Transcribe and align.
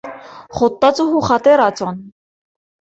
خطته 0.55 1.03
خطرة! 1.27 1.97